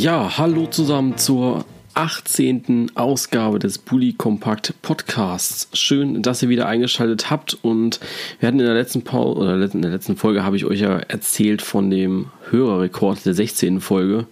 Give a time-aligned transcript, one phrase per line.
[0.00, 2.92] Ja, hallo zusammen zur 18.
[2.94, 5.68] Ausgabe des Bully Compact Podcasts.
[5.76, 7.98] Schön, dass ihr wieder eingeschaltet habt und
[8.38, 11.00] wir hatten in der letzten Pause oder in der letzten Folge habe ich euch ja
[11.00, 13.80] erzählt von dem Hörerrekord der 16.
[13.80, 14.28] Folge.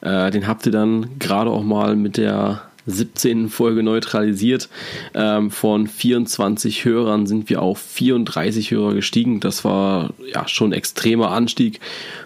[0.00, 3.50] Äh, den habt ihr dann gerade auch mal mit der 17.
[3.50, 4.68] Folge neutralisiert.
[5.14, 9.38] Ähm, von 24 Hörern sind wir auf 34 Hörer gestiegen.
[9.38, 11.78] Das war ja schon ein extremer Anstieg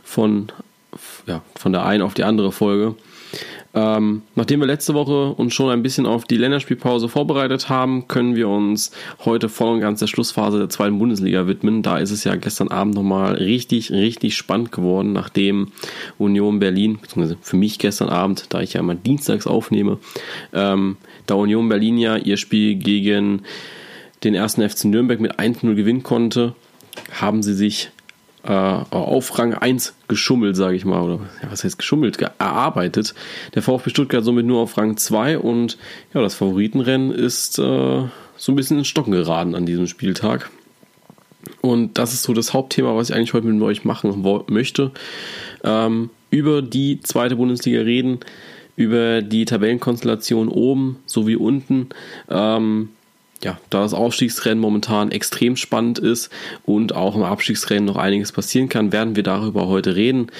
[0.02, 0.50] von
[1.28, 2.96] ja, von der einen auf die andere Folge.
[3.74, 8.34] Ähm, nachdem wir letzte Woche uns schon ein bisschen auf die Länderspielpause vorbereitet haben, können
[8.34, 8.92] wir uns
[9.26, 11.82] heute voll und ganz der Schlussphase der zweiten Bundesliga widmen.
[11.82, 15.68] Da ist es ja gestern Abend nochmal richtig, richtig spannend geworden, nachdem
[16.16, 19.98] Union Berlin, beziehungsweise für mich gestern Abend, da ich ja immer dienstags aufnehme,
[20.54, 23.42] ähm, da Union Berlin ja ihr Spiel gegen
[24.24, 26.54] den ersten FC Nürnberg mit 1-0 gewinnen konnte,
[27.12, 27.90] haben sie sich
[28.44, 33.14] äh, auf Rang 1 geschummelt, sage ich mal, oder ja, was heißt geschummelt, erarbeitet.
[33.54, 35.78] Der VfB Stuttgart somit nur auf Rang 2 und
[36.14, 37.62] ja, das Favoritenrennen ist äh,
[38.36, 40.50] so ein bisschen ins Stocken geraten an diesem Spieltag.
[41.60, 44.92] Und das ist so das Hauptthema, was ich eigentlich heute mit euch machen möchte.
[45.64, 48.20] Ähm, über die zweite Bundesliga reden,
[48.76, 51.88] über die Tabellenkonstellation oben sowie unten.
[52.28, 52.90] Ähm,
[53.42, 56.30] ja, da das Aufstiegsrennen momentan extrem spannend ist
[56.64, 60.30] und auch im Abstiegsrennen noch einiges passieren kann, werden wir darüber heute reden.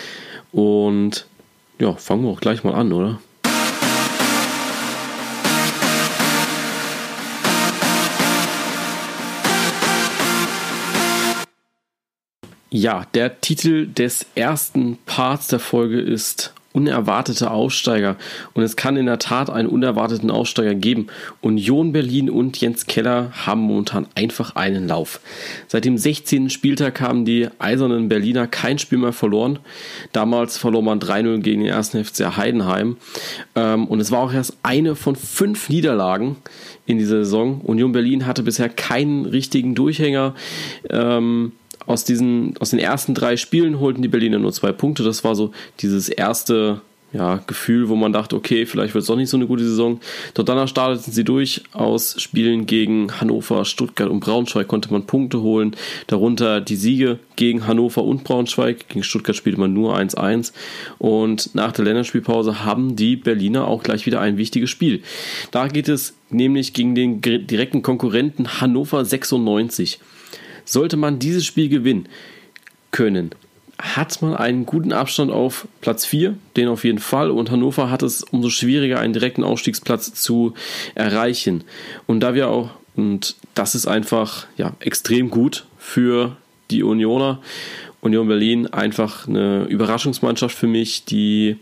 [0.52, 1.26] Und
[1.78, 3.20] ja, fangen wir auch gleich mal an, oder?
[12.70, 18.16] Ja, der Titel des ersten Parts der Folge ist unerwartete Aussteiger.
[18.52, 21.06] Und es kann in der Tat einen unerwarteten Aussteiger geben.
[21.40, 25.20] Union Berlin und Jens Keller haben momentan einfach einen Lauf.
[25.66, 26.50] Seit dem 16.
[26.50, 29.58] Spieltag haben die eisernen Berliner kein Spiel mehr verloren.
[30.12, 31.90] Damals verlor man 3-0 gegen den 1.
[31.90, 32.96] FC Heidenheim.
[33.56, 36.36] Ähm, und es war auch erst eine von fünf Niederlagen
[36.84, 37.60] in dieser Saison.
[37.62, 40.34] Union Berlin hatte bisher keinen richtigen Durchhänger.
[40.90, 41.52] Ähm,
[41.88, 45.02] aus, diesen, aus den ersten drei Spielen holten die Berliner nur zwei Punkte.
[45.02, 46.82] Das war so dieses erste
[47.14, 49.98] ja, Gefühl, wo man dachte, okay, vielleicht wird es doch nicht so eine gute Saison.
[50.34, 51.62] Dort danach starteten sie durch.
[51.72, 55.74] Aus Spielen gegen Hannover, Stuttgart und Braunschweig konnte man Punkte holen.
[56.08, 58.88] Darunter die Siege gegen Hannover und Braunschweig.
[58.88, 60.52] Gegen Stuttgart spielte man nur 1-1.
[60.98, 65.02] Und nach der Länderspielpause haben die Berliner auch gleich wieder ein wichtiges Spiel.
[65.50, 70.00] Da geht es nämlich gegen den direkten Konkurrenten Hannover 96.
[70.68, 72.08] Sollte man dieses Spiel gewinnen
[72.90, 73.30] können,
[73.78, 77.30] hat man einen guten Abstand auf Platz 4, den auf jeden Fall.
[77.30, 80.52] Und Hannover hat es umso schwieriger, einen direkten Ausstiegsplatz zu
[80.94, 81.64] erreichen.
[82.06, 86.36] Und da wir auch, und das ist einfach ja, extrem gut für
[86.70, 87.40] die Unioner.
[88.02, 91.56] Union Berlin einfach eine Überraschungsmannschaft für mich, die,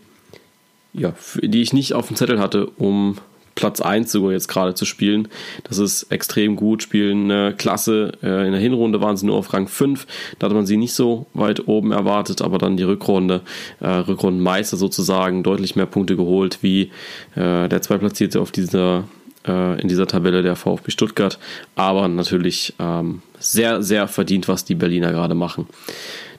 [0.94, 3.18] ja, die ich nicht auf dem Zettel hatte, um
[3.56, 5.26] Platz 1 sogar jetzt gerade zu spielen.
[5.64, 8.12] Das ist extrem gut, spielen eine Klasse.
[8.22, 10.06] Äh, in der Hinrunde waren sie nur auf Rang 5.
[10.38, 13.40] Da hatte man sie nicht so weit oben erwartet, aber dann die Rückrunde,
[13.80, 16.92] äh, Rückrundenmeister sozusagen, deutlich mehr Punkte geholt wie
[17.34, 19.04] äh, der Zweitplatzierte auf dieser
[19.46, 21.38] äh, in dieser Tabelle der VfB Stuttgart.
[21.74, 25.66] Aber natürlich ähm, sehr, sehr verdient, was die Berliner gerade machen.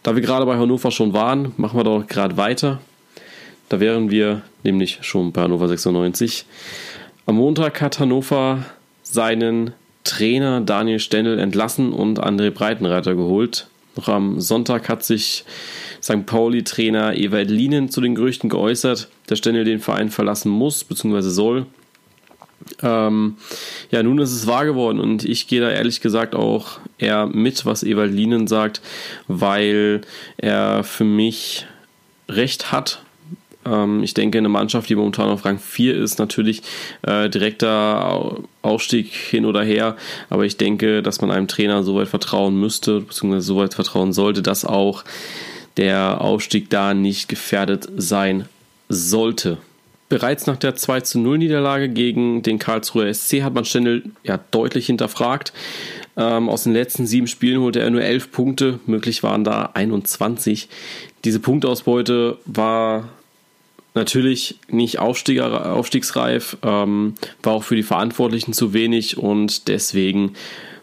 [0.03, 2.79] Da wir gerade bei Hannover schon waren, machen wir doch gerade weiter.
[3.69, 6.45] Da wären wir nämlich schon bei Hannover 96.
[7.27, 8.63] Am Montag hat Hannover
[9.03, 9.73] seinen
[10.05, 13.67] Trainer Daniel Stendel entlassen und André Breitenreiter geholt.
[13.97, 15.43] Noch am Sonntag hat sich
[16.01, 16.25] St.
[16.25, 21.19] Pauli-Trainer Ewald Lienen zu den Gerüchten geäußert, dass Stendel den Verein verlassen muss bzw.
[21.19, 21.65] soll.
[22.81, 23.35] Ähm,
[23.91, 27.65] ja, nun ist es wahr geworden und ich gehe da ehrlich gesagt auch eher mit,
[27.65, 28.79] was Ewald Lienen sagt,
[29.27, 29.99] weil
[30.37, 31.65] er für mich
[32.29, 33.01] recht hat
[34.03, 36.61] ich denke, eine Mannschaft, die momentan auf Rang 4 ist, natürlich
[37.03, 39.95] äh, direkter Aufstieg hin oder her.
[40.29, 44.13] Aber ich denke, dass man einem Trainer so weit vertrauen müsste, beziehungsweise so weit vertrauen
[44.13, 45.03] sollte, dass auch
[45.77, 48.45] der Aufstieg da nicht gefährdet sein
[48.89, 49.57] sollte.
[50.09, 54.39] Bereits nach der 2 zu 0 Niederlage gegen den Karlsruher SC hat man Stendel ja
[54.51, 55.51] deutlich hinterfragt.
[56.15, 60.69] Ähm, aus den letzten sieben Spielen holte er nur elf Punkte, möglich waren da 21.
[61.25, 63.09] Diese Punktausbeute war
[63.97, 70.33] natürlich nicht aufstiegsreif, ähm, war auch für die Verantwortlichen zu wenig und deswegen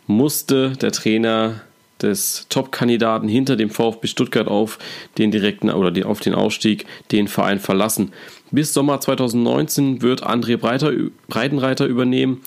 [0.07, 1.63] musste der Trainer
[2.03, 4.79] des Top-Kandidaten hinter dem VfB Stuttgart auf
[5.17, 8.13] den direkten oder die, auf den Ausstieg den Verein verlassen.
[8.51, 10.93] Bis Sommer 2019 wird André Breiter,
[11.29, 12.43] Breitenreiter übernehmen.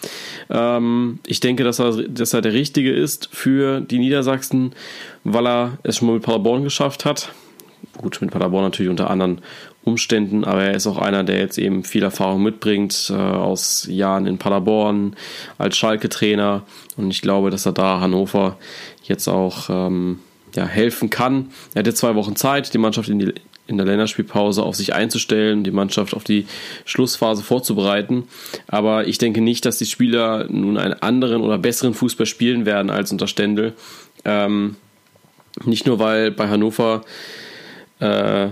[0.49, 4.73] Ähm, ich denke, dass er, dass er der Richtige ist für die Niedersachsen,
[5.23, 7.31] weil er es schon mal mit Paderborn geschafft hat.
[7.97, 9.41] Gut, mit Paderborn natürlich unter anderen
[9.87, 14.27] Umständen, aber er ist auch einer, der jetzt eben viel Erfahrung mitbringt äh, aus Jahren
[14.27, 15.15] in Paderborn
[15.57, 16.63] als Schalke-Trainer
[16.97, 18.57] und ich glaube, dass er da Hannover
[19.03, 20.19] jetzt auch ähm,
[20.55, 21.49] ja, helfen kann.
[21.73, 23.33] Er hatte zwei Wochen Zeit, die Mannschaft in, die,
[23.67, 26.47] in der Länderspielpause auf sich einzustellen, die Mannschaft auf die
[26.85, 28.23] Schlussphase vorzubereiten.
[28.67, 32.89] Aber ich denke nicht, dass die Spieler nun einen anderen oder besseren Fußball spielen werden
[32.89, 33.73] als unter Stendel.
[34.25, 34.75] Ähm,
[35.63, 37.03] nicht nur, weil bei Hannover
[37.99, 38.49] äh,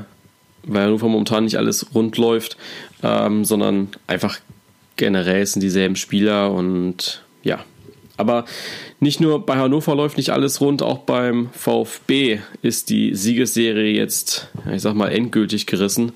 [0.67, 2.57] weil Hannover momentan nicht alles rund läuft,
[3.03, 4.39] ähm, sondern einfach
[4.95, 7.63] generell sind dieselben Spieler und ja.
[8.17, 8.45] Aber
[8.99, 14.49] nicht nur bei Hannover läuft nicht alles rund, auch beim VfB ist die Siegesserie jetzt,
[14.73, 16.13] ich sag mal, endgültig gerissen.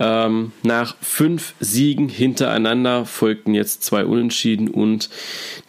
[0.00, 5.10] Ähm, nach fünf Siegen hintereinander folgten jetzt zwei Unentschieden und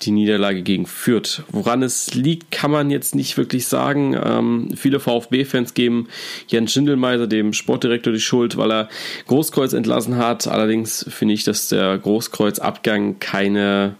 [0.01, 1.43] die Niederlage gegen Fürth.
[1.51, 4.17] Woran es liegt, kann man jetzt nicht wirklich sagen.
[4.21, 6.07] Ähm, viele VfB-Fans geben
[6.47, 8.89] Jens Schindelmeiser, dem Sportdirektor, die Schuld, weil er
[9.27, 10.47] Großkreuz entlassen hat.
[10.47, 13.95] Allerdings finde ich, dass der Großkreuzabgang keine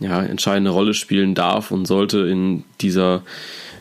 [0.00, 3.22] ja, entscheidende Rolle spielen darf und sollte in dieser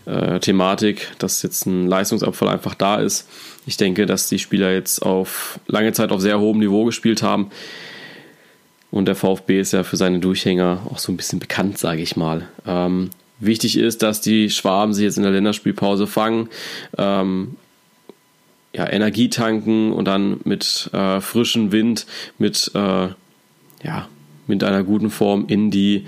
[0.06, 3.28] äh, Thematik, dass jetzt ein Leistungsabfall einfach da ist.
[3.66, 7.50] Ich denke, dass die Spieler jetzt auf lange Zeit auf sehr hohem Niveau gespielt haben.
[8.92, 12.16] Und der VfB ist ja für seine Durchhänger auch so ein bisschen bekannt, sage ich
[12.16, 12.48] mal.
[12.66, 16.50] Ähm, wichtig ist, dass die Schwaben sich jetzt in der Länderspielpause fangen,
[16.98, 17.56] ähm,
[18.74, 22.06] ja, Energie tanken und dann mit äh, frischem Wind,
[22.38, 23.10] mit äh,
[23.84, 24.08] ja,
[24.50, 26.06] mit einer guten Form in die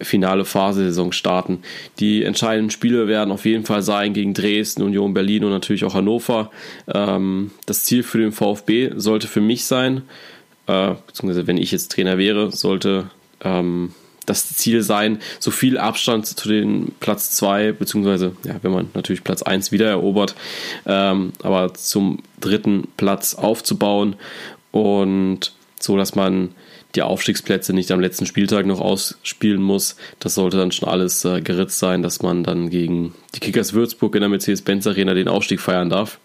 [0.00, 1.60] finale Phase Saison starten.
[1.98, 5.94] Die entscheidenden Spiele werden auf jeden Fall sein gegen Dresden, Union Berlin und natürlich auch
[5.94, 6.50] Hannover.
[6.92, 10.02] Ähm, das Ziel für den VfB sollte für mich sein,
[10.66, 13.10] äh, beziehungsweise wenn ich jetzt Trainer wäre, sollte
[13.42, 13.92] ähm,
[14.26, 19.24] das Ziel sein, so viel Abstand zu den Platz 2, beziehungsweise, ja, wenn man natürlich
[19.24, 20.34] Platz 1 wieder erobert,
[20.86, 24.16] ähm, aber zum dritten Platz aufzubauen
[24.70, 26.50] und so, dass man
[26.94, 29.96] die Aufstiegsplätze nicht am letzten Spieltag noch ausspielen muss.
[30.20, 34.14] Das sollte dann schon alles äh, geritzt sein, dass man dann gegen die Kickers Würzburg
[34.14, 36.18] in der Mercedes-Benz Arena den Aufstieg feiern darf.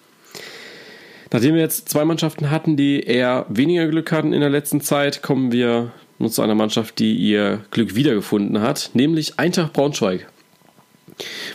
[1.31, 5.23] Nachdem wir jetzt zwei Mannschaften hatten, die eher weniger Glück hatten in der letzten Zeit,
[5.23, 10.27] kommen wir nun zu einer Mannschaft, die ihr Glück wiedergefunden hat, nämlich Eintracht Braunschweig.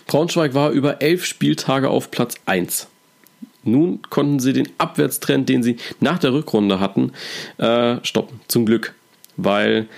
[0.06, 2.88] Braunschweig war über elf Spieltage auf Platz 1.
[3.64, 7.12] Nun konnten sie den Abwärtstrend, den sie nach der Rückrunde hatten,
[7.58, 8.40] äh, stoppen.
[8.48, 8.94] Zum Glück
[9.38, 9.88] weil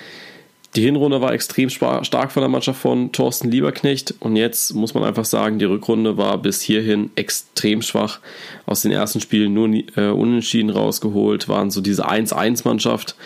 [0.76, 5.02] die Hinrunde war extrem stark von der Mannschaft von Thorsten Lieberknecht und jetzt muss man
[5.02, 8.20] einfach sagen, die Rückrunde war bis hierhin extrem schwach.
[8.66, 13.16] Aus den ersten Spielen nur äh, unentschieden rausgeholt, waren so diese 1-1-Mannschaft,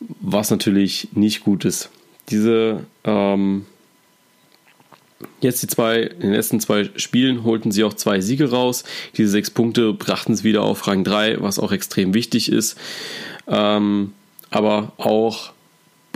[0.00, 1.90] was natürlich nicht gut ist.
[2.30, 3.66] Diese ähm,
[5.40, 8.84] Jetzt die zwei, in den letzten zwei Spielen holten sie auch zwei Siege raus.
[9.16, 12.76] Diese sechs Punkte brachten es wieder auf Rang 3, was auch extrem wichtig ist.
[13.46, 14.12] Ähm,
[14.50, 15.52] aber auch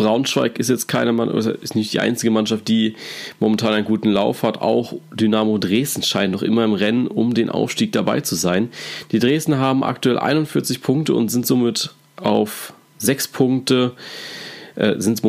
[0.00, 2.96] Braunschweig ist jetzt keine Mannschaft, ist nicht die einzige Mannschaft, die
[3.38, 4.60] momentan einen guten Lauf hat.
[4.62, 8.70] Auch Dynamo Dresden scheint noch immer im Rennen, um den Aufstieg dabei zu sein.
[9.12, 13.92] Die Dresden haben aktuell 41 Punkte und sind somit auf sechs Punkte,
[14.76, 15.20] äh, sind,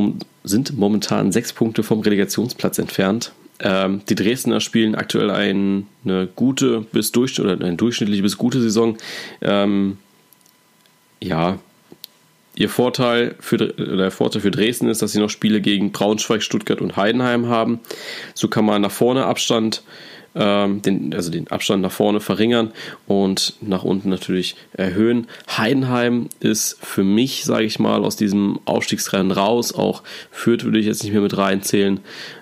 [0.45, 3.33] sind momentan sechs Punkte vom Relegationsplatz entfernt.
[3.59, 8.61] Ähm, die Dresdner spielen aktuell ein, eine gute bis durch, oder eine durchschnittliche bis gute
[8.61, 8.97] Saison.
[9.41, 9.97] Ähm,
[11.21, 11.59] ja,
[12.55, 16.81] Ihr Vorteil für, der Vorteil für Dresden ist, dass sie noch Spiele gegen Braunschweig, Stuttgart
[16.81, 17.79] und Heidenheim haben.
[18.33, 19.83] So kann man nach vorne Abstand,
[20.35, 22.71] ähm, den, also den Abstand nach vorne verringern
[23.07, 25.27] und nach unten natürlich erhöhen.
[25.57, 29.73] Heidenheim ist für mich, sage ich mal, aus diesem Aufstiegsrennen raus.
[29.73, 32.01] Auch Fürth würde ich jetzt nicht mehr mit reinzählen.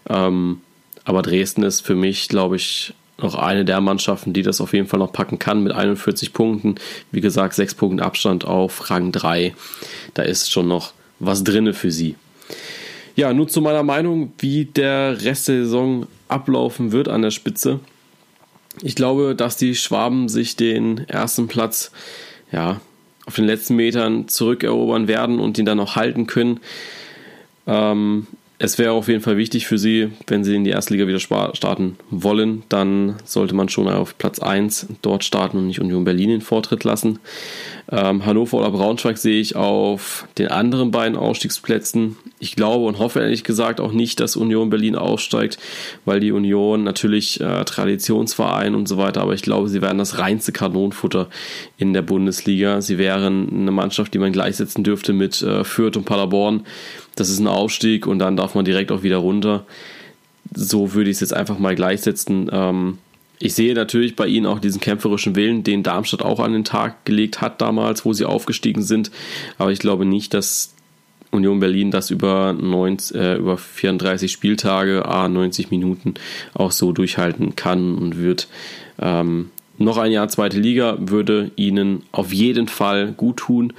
[0.10, 0.62] Ähm,
[1.04, 4.88] aber Dresden ist für mich, glaube ich, noch eine der Mannschaften, die das auf jeden
[4.88, 6.76] Fall noch packen kann mit 41 Punkten.
[7.12, 9.54] Wie gesagt, 6 Punkten Abstand auf Rang 3.
[10.14, 12.16] Da ist schon noch was drinne für sie.
[13.16, 17.80] Ja, nun zu meiner Meinung, wie der Rest der Saison ablaufen wird an der Spitze.
[18.82, 21.92] Ich glaube, dass die Schwaben sich den ersten Platz
[22.52, 22.80] ja,
[23.26, 26.62] auf den letzten Metern zurückerobern werden und ihn dann noch halten können.
[27.68, 28.28] Ähm,
[28.62, 31.20] es wäre auf jeden Fall wichtig für sie, wenn sie in die erste Liga wieder
[31.20, 36.30] starten wollen, dann sollte man schon auf Platz 1 dort starten und nicht Union Berlin
[36.30, 37.20] den Vortritt lassen.
[37.90, 42.18] Ähm, Hannover oder Braunschweig sehe ich auf den anderen beiden Ausstiegsplätzen.
[42.38, 45.58] Ich glaube und hoffe ehrlich gesagt auch nicht, dass Union Berlin aussteigt,
[46.04, 50.20] weil die Union natürlich äh, Traditionsverein und so weiter, aber ich glaube, sie wären das
[50.20, 51.30] reinste Kanonenfutter
[51.78, 52.82] in der Bundesliga.
[52.82, 56.66] Sie wären eine Mannschaft, die man gleichsetzen dürfte mit äh, Fürth und Paderborn.
[57.20, 59.66] Das ist ein Aufstieg und dann darf man direkt auch wieder runter.
[60.54, 62.50] So würde ich es jetzt einfach mal gleichsetzen.
[62.52, 62.98] Ähm,
[63.40, 67.06] ich sehe natürlich bei ihnen auch diesen kämpferischen Willen, den Darmstadt auch an den Tag
[67.06, 69.12] gelegt hat damals, wo sie aufgestiegen sind.
[69.58, 70.74] Aber ich glaube nicht, dass
[71.32, 76.16] Union Berlin das über, 90, äh, über 34 Spieltage, a 90 Minuten
[76.54, 78.48] auch so durchhalten kann und wird.
[79.00, 83.74] Ähm, noch ein Jahr zweite Liga würde ihnen auf jeden Fall gut tun.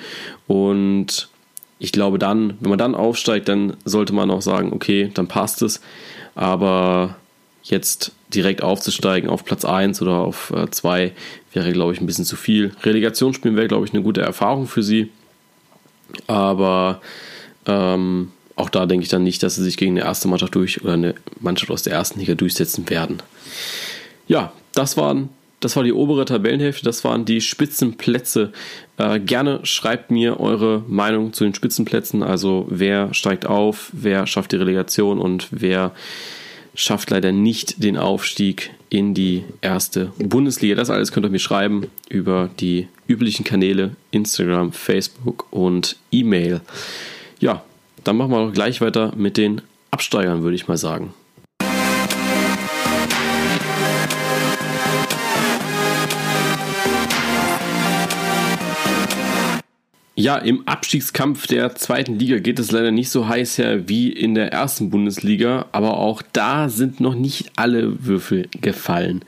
[0.47, 1.29] Und
[1.81, 5.63] ich glaube dann, wenn man dann aufsteigt, dann sollte man auch sagen, okay, dann passt
[5.63, 5.81] es.
[6.35, 7.17] Aber
[7.63, 11.13] jetzt direkt aufzusteigen auf Platz 1 oder auf 2 äh,
[11.53, 12.73] wäre, glaube ich, ein bisschen zu viel.
[12.83, 15.09] Relegationsspielen wäre, glaube ich, eine gute Erfahrung für sie.
[16.27, 17.01] Aber
[17.67, 20.83] ähm, auch da denke ich dann nicht, dass sie sich gegen eine erste Mannschaft durch
[20.83, 23.23] oder eine Mannschaft aus der ersten Liga durchsetzen werden.
[24.29, 28.53] Ja, das waren das war die obere Tabellenhälfte, das waren die Spitzenplätze.
[28.97, 34.53] Äh, gerne schreibt mir eure Meinung zu den Spitzenplätzen, also wer steigt auf, wer schafft
[34.53, 35.93] die Relegation und wer
[36.75, 40.75] schafft leider nicht den Aufstieg in die erste Bundesliga.
[40.75, 46.61] Das alles könnt ihr mir schreiben über die üblichen Kanäle Instagram, Facebook und E-Mail.
[47.39, 47.65] Ja,
[48.05, 51.13] dann machen wir doch gleich weiter mit den Absteigern, würde ich mal sagen.
[60.17, 64.35] Ja, im Abstiegskampf der zweiten Liga geht es leider nicht so heiß her wie in
[64.35, 69.25] der ersten Bundesliga, aber auch da sind noch nicht alle Würfel gefallen.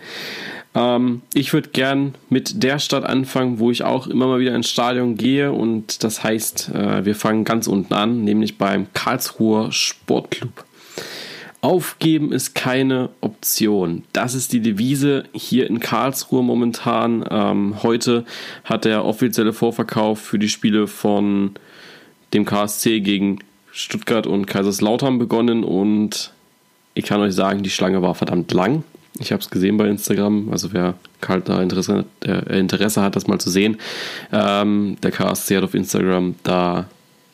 [0.75, 4.69] Ähm, ich würde gern mit der Stadt anfangen, wo ich auch immer mal wieder ins
[4.69, 10.65] Stadion gehe und das heißt, äh, wir fangen ganz unten an, nämlich beim Karlsruher Sportclub.
[11.63, 14.03] Aufgeben ist keine Option.
[14.13, 17.25] Das ist die Devise hier in Karlsruhe momentan.
[17.31, 18.25] Ähm, heute
[18.65, 21.53] hat der offizielle Vorverkauf für die Spiele von
[22.35, 23.39] dem KSC gegen
[23.71, 26.33] Stuttgart und Kaiserslautern begonnen und
[26.95, 28.83] ich kann euch sagen, die Schlange war verdammt lang.
[29.21, 33.29] Ich habe es gesehen bei Instagram, also wer kalt da Interesse, äh, Interesse, hat, das
[33.29, 33.77] mal zu sehen.
[34.33, 36.89] Ähm, der KSC hat auf Instagram da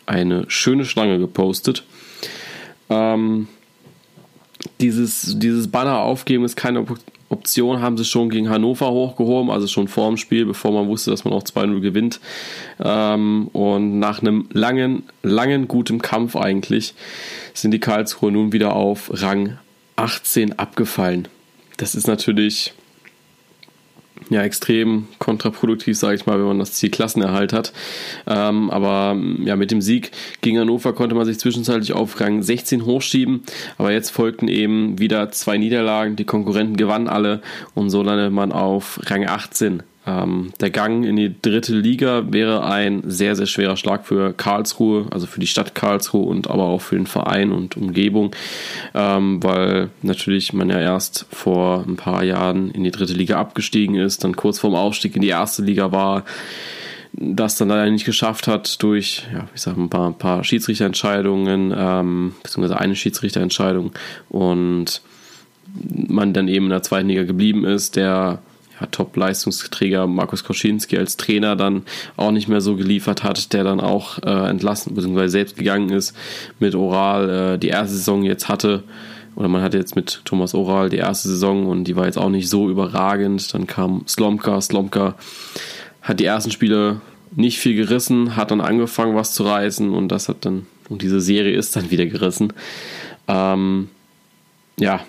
[0.05, 1.85] eine schöne Schlange gepostet.
[2.91, 3.49] Ähm,
[4.81, 6.85] dieses, dieses Banner aufgeben ist keine
[7.29, 11.11] Option, haben sie schon gegen Hannover hochgehoben, also schon vor dem Spiel, bevor man wusste,
[11.11, 12.21] dass man auch 2-0 gewinnt.
[12.83, 16.95] Ähm, und nach einem langen, langen, guten Kampf eigentlich
[17.55, 19.59] sind die Karlsruhe nun wieder auf Rang
[19.97, 21.29] 18 abgefallen.
[21.77, 22.73] Das ist natürlich
[24.31, 27.73] ja extrem kontraproduktiv, sage ich mal, wenn man das Ziel Klassenerhalt hat.
[28.27, 30.11] Ähm, aber ja, mit dem Sieg
[30.41, 33.43] gegen Hannover konnte man sich zwischenzeitlich auf Rang 16 hochschieben.
[33.77, 36.17] Aber jetzt folgten eben wieder zwei Niederlagen.
[36.17, 37.41] Die Konkurrenten gewannen alle
[37.75, 39.83] und so landete man auf Rang 18.
[40.09, 45.07] Ähm, der Gang in die dritte Liga wäre ein sehr, sehr schwerer Schlag für Karlsruhe,
[45.11, 48.35] also für die Stadt Karlsruhe und aber auch für den Verein und Umgebung,
[48.95, 53.97] ähm, weil natürlich man ja erst vor ein paar Jahren in die dritte Liga abgestiegen
[53.97, 56.25] ist, dann kurz vorm Aufstieg in die erste Liga war
[57.13, 60.45] das dann leider nicht geschafft hat durch, ja, ich sag mal, ein paar, ein paar
[60.45, 63.93] Schiedsrichterentscheidungen, ähm, beziehungsweise eine Schiedsrichterentscheidung.
[64.29, 65.03] Und
[65.91, 68.41] man dann eben in der zweiten Liga geblieben ist, der
[68.81, 71.83] ja, Top-Leistungsträger Markus Koschinski als Trainer dann
[72.17, 75.29] auch nicht mehr so geliefert hat, der dann auch äh, entlassen bzw.
[75.29, 76.17] selbst gegangen ist
[76.59, 78.85] mit Oral äh, die erste Saison jetzt hatte.
[79.37, 82.29] Oder man hatte jetzt mit Thomas Oral die erste Saison und die war jetzt auch
[82.29, 83.55] nicht so überragend.
[83.55, 84.61] Dann kam Slomka.
[84.61, 85.15] Slomka
[86.03, 87.01] hat die ersten Spiele
[87.37, 91.21] nicht viel gerissen, hat dann angefangen, was zu reißen und das hat dann, und diese
[91.21, 92.53] Serie ist dann wieder gerissen.
[93.29, 93.91] Ähm,
[94.79, 95.01] ja,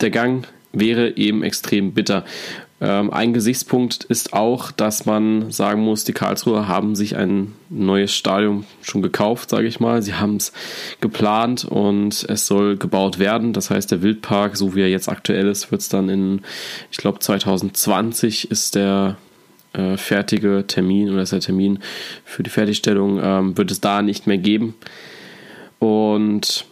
[0.00, 2.24] der Gang wäre eben extrem bitter.
[2.82, 8.14] Ähm, ein Gesichtspunkt ist auch, dass man sagen muss, die Karlsruher haben sich ein neues
[8.14, 10.00] Stadion schon gekauft, sage ich mal.
[10.02, 10.52] Sie haben es
[11.00, 13.52] geplant und es soll gebaut werden.
[13.52, 16.40] Das heißt, der Wildpark, so wie er jetzt aktuell ist, wird es dann in,
[16.90, 19.18] ich glaube, 2020 ist der
[19.74, 21.80] äh, fertige Termin oder ist der Termin
[22.24, 24.74] für die Fertigstellung, ähm, wird es da nicht mehr geben.
[25.78, 26.64] Und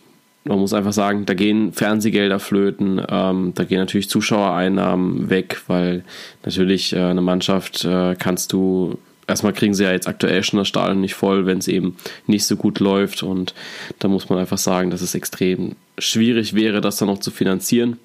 [0.48, 6.04] man muss einfach sagen, da gehen Fernsehgelder flöten, ähm, da gehen natürlich Zuschauereinnahmen weg, weil
[6.44, 10.68] natürlich äh, eine Mannschaft äh, kannst du erstmal kriegen sie ja jetzt aktuell schon das
[10.68, 13.22] Stadion nicht voll, wenn es eben nicht so gut läuft.
[13.22, 13.54] Und
[13.98, 17.98] da muss man einfach sagen, dass es extrem schwierig wäre, das dann noch zu finanzieren.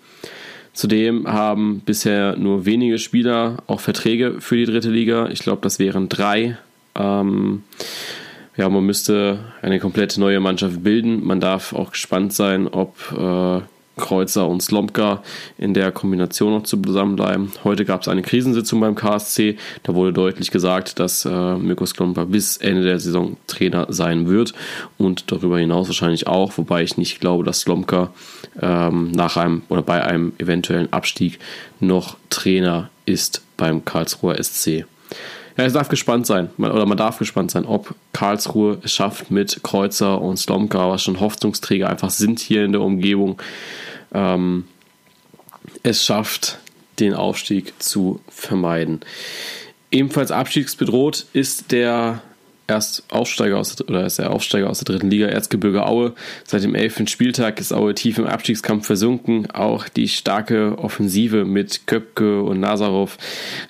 [0.74, 5.30] Zudem haben bisher nur wenige Spieler auch Verträge für die dritte Liga.
[5.30, 6.58] Ich glaube, das wären drei.
[6.96, 7.64] Ähm,
[8.55, 11.25] ja, man müsste eine komplette neue Mannschaft bilden.
[11.25, 13.62] Man darf auch gespannt sein, ob äh,
[13.95, 15.22] Kreuzer und Slomka
[15.57, 17.51] in der Kombination noch zusammenbleiben.
[17.63, 19.57] Heute gab es eine Krisensitzung beim KSC.
[19.83, 24.53] Da wurde deutlich gesagt, dass äh, Mirko Slomka bis Ende der Saison Trainer sein wird
[24.98, 28.12] und darüber hinaus wahrscheinlich auch, wobei ich nicht glaube, dass Slomka
[28.60, 31.39] ähm, nach einem oder bei einem eventuellen Abstieg
[31.79, 34.86] noch Trainer ist beim Karlsruher SC.
[35.57, 39.62] Ja, es darf gespannt sein, oder man darf gespannt sein, ob Karlsruhe es schafft mit
[39.62, 43.41] Kreuzer und Slomka, was schon Hoffnungsträger einfach sind hier in der Umgebung,
[44.13, 44.65] ähm,
[45.83, 46.60] es schafft,
[47.00, 49.01] den Aufstieg zu vermeiden.
[49.91, 52.22] Ebenfalls abstiegsbedroht ist der
[52.67, 56.13] erst Aufsteiger aus oder ist der Aufsteiger aus der dritten Liga Erzgebirge Aue.
[56.45, 59.51] Seit dem elften Spieltag ist Aue tief im Abstiegskampf versunken.
[59.51, 63.17] Auch die starke Offensive mit Köpke und Nazarov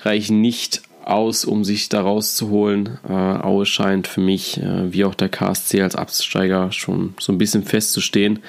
[0.03, 2.99] reichen nicht aus, um sich da rauszuholen.
[3.07, 7.37] Äh, Aue scheint für mich, äh, wie auch der KSC als Absteiger, schon so ein
[7.37, 8.39] bisschen festzustehen.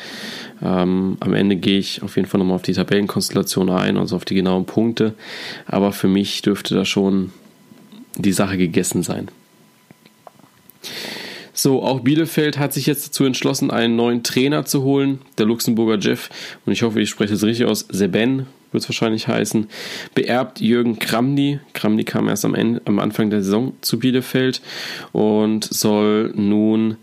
[0.62, 4.24] Ähm, am Ende gehe ich auf jeden Fall nochmal auf die Tabellenkonstellation ein, also auf
[4.24, 5.14] die genauen Punkte.
[5.66, 7.32] Aber für mich dürfte da schon
[8.16, 9.28] die Sache gegessen sein.
[11.56, 15.98] So, auch Bielefeld hat sich jetzt dazu entschlossen, einen neuen Trainer zu holen, der Luxemburger
[15.98, 16.28] Jeff.
[16.66, 17.86] Und ich hoffe, ich spreche es richtig aus.
[17.90, 19.68] Seben wird es wahrscheinlich heißen,
[20.14, 21.60] beerbt Jürgen Kramny.
[21.72, 24.60] Kramny kam erst am, Ende, am Anfang der Saison zu Bielefeld
[25.12, 26.98] und soll nun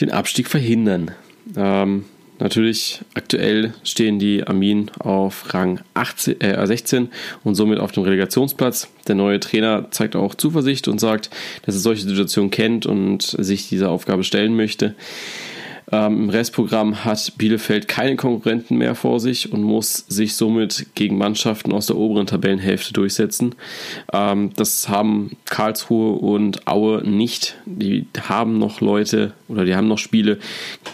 [0.00, 1.10] den Abstieg verhindern.
[1.56, 2.04] Ähm,
[2.38, 7.08] natürlich, aktuell stehen die Armin auf Rang 18, äh, 16
[7.44, 8.88] und somit auf dem Relegationsplatz.
[9.08, 11.30] Der neue Trainer zeigt auch Zuversicht und sagt,
[11.62, 14.94] dass er solche Situationen kennt und sich dieser Aufgabe stellen möchte.
[15.92, 21.16] Ähm, Im Restprogramm hat Bielefeld keine Konkurrenten mehr vor sich und muss sich somit gegen
[21.16, 23.54] Mannschaften aus der oberen Tabellenhälfte durchsetzen.
[24.12, 27.56] Ähm, das haben Karlsruhe und Aue nicht.
[27.66, 30.38] Die haben noch Leute oder die haben noch Spiele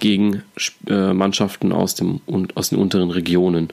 [0.00, 0.42] gegen
[0.86, 2.20] äh, Mannschaften aus, dem,
[2.54, 3.70] aus den unteren Regionen.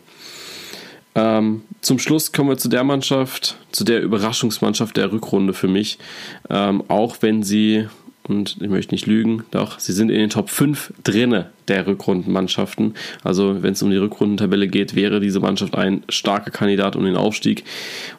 [1.15, 5.97] Ähm, zum Schluss kommen wir zu der Mannschaft, zu der Überraschungsmannschaft der Rückrunde für mich.
[6.49, 7.87] Ähm, auch wenn sie
[8.29, 12.95] und ich möchte nicht lügen, doch sie sind in den Top 5 drinne der Rückrundenmannschaften.
[13.23, 17.15] Also wenn es um die Rückrundentabelle geht, wäre diese Mannschaft ein starker Kandidat um den
[17.15, 17.63] Aufstieg.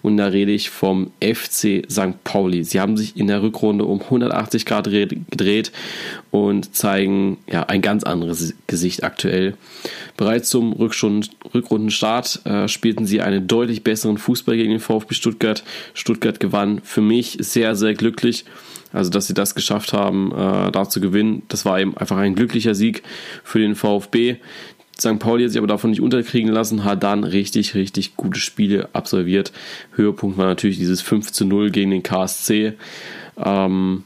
[0.03, 2.25] Und da rede ich vom FC St.
[2.25, 2.65] Pauli.
[2.65, 5.73] Sie haben sich in der Rückrunde um 180 Grad gedreht
[6.31, 9.55] und zeigen ja ein ganz anderes Gesicht aktuell.
[10.17, 15.65] Bereits zum Rückrundenstart äh, spielten sie einen deutlich besseren Fußball gegen den VfB Stuttgart.
[15.95, 18.45] Stuttgart gewann für mich sehr, sehr glücklich.
[18.93, 22.35] Also, dass sie das geschafft haben, äh, da zu gewinnen, das war eben einfach ein
[22.35, 23.03] glücklicher Sieg
[23.45, 24.37] für den VfB.
[24.99, 25.19] St.
[25.19, 29.53] Pauli hat sich aber davon nicht unterkriegen lassen, hat dann richtig, richtig gute Spiele absolviert.
[29.93, 32.75] Höhepunkt war natürlich dieses 5 zu 0 gegen den KSC.
[33.39, 34.05] Ähm,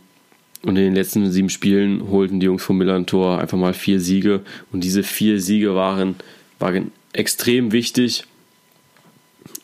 [0.63, 4.41] und in den letzten sieben Spielen holten die Jungs vom Milan-Tor einfach mal vier Siege.
[4.73, 6.15] Und diese vier Siege waren,
[6.59, 8.25] waren extrem wichtig.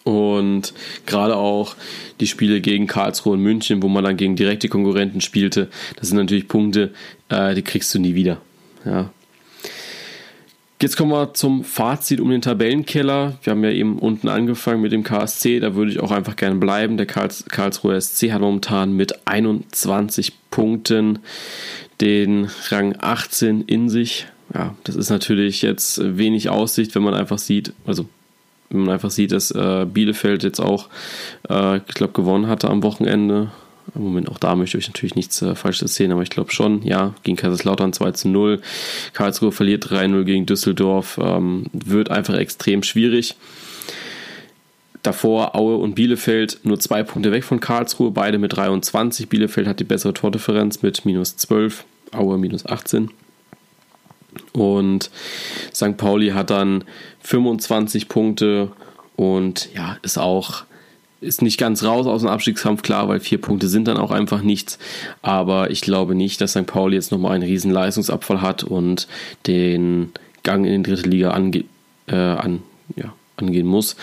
[0.04, 0.74] Und
[1.06, 1.76] gerade auch
[2.20, 6.16] die Spiele gegen Karlsruhe und München, wo man dann gegen direkte Konkurrenten spielte, das sind
[6.16, 6.92] natürlich Punkte,
[7.28, 8.40] äh, die kriegst du nie wieder.
[8.85, 9.11] Ja.
[10.82, 13.36] Jetzt kommen wir zum Fazit um den Tabellenkeller.
[13.42, 16.56] Wir haben ja eben unten angefangen mit dem KSC, da würde ich auch einfach gerne
[16.56, 16.96] bleiben.
[16.96, 21.18] Der Karls Karlsruher SC hat momentan mit 21 Punkten
[22.00, 24.26] den Rang 18 in sich.
[24.54, 28.06] Ja, das ist natürlich jetzt wenig Aussicht, wenn man einfach sieht, also
[28.70, 30.88] wenn man einfach sieht, dass äh, Bielefeld jetzt auch,
[31.50, 33.50] äh, ich glaube, gewonnen hatte am Wochenende.
[33.94, 36.82] Im Moment, auch da möchte ich natürlich nichts äh, Falsches erzählen, aber ich glaube schon,
[36.82, 38.60] ja, gegen Kaiserslautern 2 zu 0.
[39.12, 41.18] Karlsruhe verliert 3-0 gegen Düsseldorf.
[41.22, 43.36] Ähm, wird einfach extrem schwierig.
[45.02, 49.28] Davor Aue und Bielefeld nur zwei Punkte weg von Karlsruhe, beide mit 23.
[49.28, 53.10] Bielefeld hat die bessere Tordifferenz mit minus 12, Aue minus 18.
[54.52, 55.10] Und
[55.74, 55.96] St.
[55.96, 56.84] Pauli hat dann
[57.20, 58.70] 25 Punkte
[59.16, 60.64] und ja, ist auch
[61.20, 64.42] ist nicht ganz raus aus dem Abstiegskampf, klar, weil vier Punkte sind dann auch einfach
[64.42, 64.78] nichts.
[65.22, 66.66] Aber ich glaube nicht, dass St.
[66.66, 69.06] Pauli jetzt nochmal einen riesen Leistungsabfall hat und
[69.46, 71.64] den Gang in die dritte Liga ange
[72.06, 72.62] äh, an,
[72.96, 73.96] ja, angehen muss.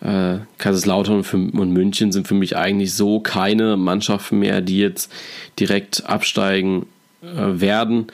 [0.00, 1.20] Äh, Kaiserslautern
[1.52, 5.12] und München sind für mich eigentlich so keine Mannschaften mehr, die jetzt
[5.58, 6.86] direkt absteigen
[7.22, 8.06] äh, werden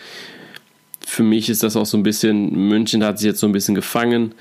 [1.11, 3.75] für mich ist das auch so ein bisschen, München hat sich jetzt so ein bisschen
[3.75, 4.33] gefangen.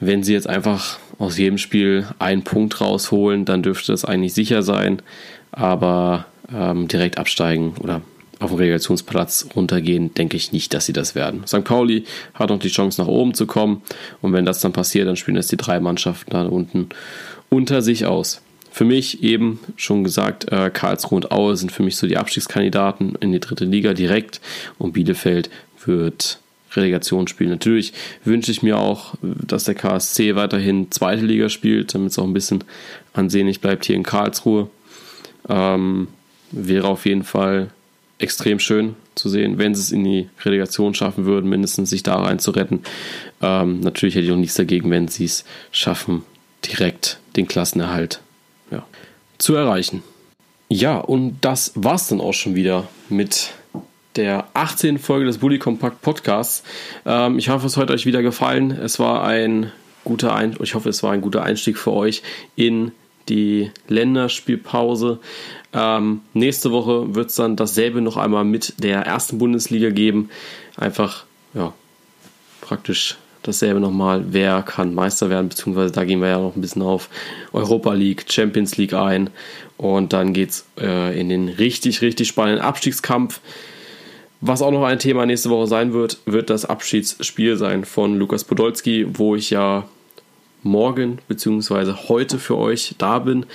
[0.00, 4.62] wenn sie jetzt einfach aus jedem Spiel einen Punkt rausholen, dann dürfte das eigentlich sicher
[4.62, 5.02] sein.
[5.52, 8.02] Aber ähm, direkt absteigen oder
[8.40, 11.46] auf den Relegationsplatz runtergehen, denke ich nicht, dass sie das werden.
[11.46, 11.64] St.
[11.64, 13.82] Pauli hat noch die Chance, nach oben zu kommen.
[14.20, 16.88] Und wenn das dann passiert, dann spielen jetzt die drei Mannschaften da unten
[17.48, 18.42] unter sich aus.
[18.70, 23.14] Für mich eben schon gesagt, äh, Karlsruhe und Aue sind für mich so die Abstiegskandidaten
[23.20, 24.40] in die dritte Liga direkt
[24.78, 25.48] und Bielefeld
[25.84, 26.40] wird
[26.76, 27.50] Relegation spielen.
[27.50, 27.92] Natürlich
[28.24, 32.34] wünsche ich mir auch, dass der KSC weiterhin zweite Liga spielt, damit es auch ein
[32.34, 32.64] bisschen
[33.12, 34.68] ansehnlich bleibt hier in Karlsruhe.
[35.48, 36.08] Ähm,
[36.50, 37.70] wäre auf jeden Fall
[38.18, 42.16] extrem schön zu sehen, wenn sie es in die Relegation schaffen würden, mindestens sich da
[42.16, 42.82] rein zu retten.
[43.42, 46.22] Ähm, natürlich hätte ich auch nichts dagegen, wenn sie es schaffen,
[46.64, 48.20] direkt den Klassenerhalt
[48.70, 48.86] ja,
[49.38, 50.02] zu erreichen.
[50.68, 53.50] Ja, und das war's dann auch schon wieder mit
[54.16, 54.98] der 18.
[54.98, 56.62] Folge des Bully Compact Podcasts.
[57.04, 58.70] Ähm, ich hoffe, es hat euch wieder gefallen.
[58.70, 59.72] Es war ein
[60.04, 62.22] guter ein ich hoffe, es war ein guter Einstieg für euch
[62.56, 62.92] in
[63.28, 65.18] die Länderspielpause.
[65.72, 70.28] Ähm, nächste Woche wird es dann dasselbe noch einmal mit der ersten Bundesliga geben.
[70.76, 71.24] Einfach,
[71.54, 71.72] ja,
[72.60, 76.82] praktisch dasselbe nochmal, wer kann Meister werden, beziehungsweise da gehen wir ja noch ein bisschen
[76.82, 77.08] auf
[77.52, 79.30] Europa League, Champions League ein
[79.76, 83.40] und dann geht es äh, in den richtig, richtig spannenden Abstiegskampf.
[84.46, 88.44] Was auch noch ein Thema nächste Woche sein wird, wird das Abschiedsspiel sein von Lukas
[88.44, 89.88] Podolski, wo ich ja
[90.62, 91.94] morgen bzw.
[92.10, 93.46] heute für euch da bin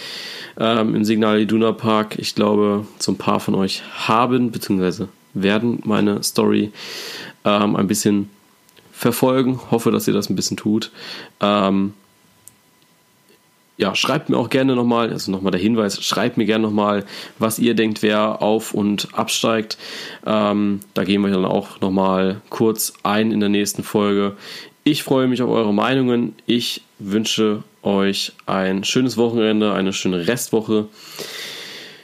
[0.57, 2.17] ähm, im Signal Iduna Park.
[2.17, 5.05] Ich glaube, so ein paar von euch haben bzw.
[5.35, 6.71] werden meine Story
[7.45, 8.31] ähm, ein bisschen
[8.91, 9.59] verfolgen.
[9.69, 10.89] Hoffe, dass ihr das ein bisschen tut.
[11.39, 11.93] Ähm,
[13.79, 17.05] ja, schreibt mir auch gerne nochmal, also nochmal der Hinweis, schreibt mir gerne nochmal,
[17.39, 19.77] was ihr denkt, wer auf und absteigt.
[20.25, 24.35] Ähm, da gehen wir dann auch nochmal kurz ein in der nächsten Folge.
[24.83, 26.35] Ich freue mich auf eure Meinungen.
[26.45, 30.89] Ich wünsche euch ein schönes Wochenende, eine schöne Restwoche.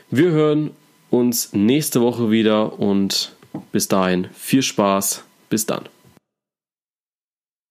[0.09, 0.71] Wir hören
[1.09, 3.33] uns nächste Woche wieder und
[3.73, 5.25] bis dahin viel Spaß.
[5.49, 5.94] Bis dann.